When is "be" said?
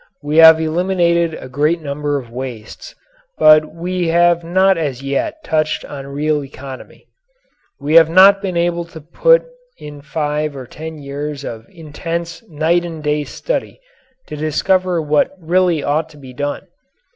16.17-16.33